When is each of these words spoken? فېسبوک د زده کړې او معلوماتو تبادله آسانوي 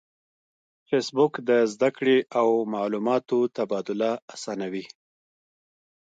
فېسبوک 0.87 1.33
د 1.49 1.51
زده 1.73 1.89
کړې 1.97 2.17
او 2.39 2.47
معلوماتو 2.73 3.39
تبادله 3.55 4.11
آسانوي 4.33 4.85